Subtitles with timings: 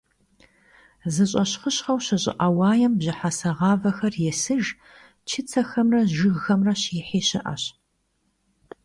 [1.13, 4.67] Zeş'eşkhışkheu şış'ı'e vuaêm bjıhese ğavexer yêsıjj,
[5.27, 7.63] çıtsexemre jjıgxemre şihi şı'eş.